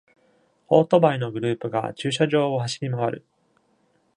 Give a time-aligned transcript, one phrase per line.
[0.69, 3.25] オートバイのグループが駐車場を走り回る